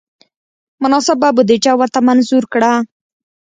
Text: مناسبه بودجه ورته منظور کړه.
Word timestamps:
مناسبه 0.81 1.29
بودجه 1.35 1.73
ورته 1.79 1.99
منظور 2.07 2.43
کړه. 2.53 2.73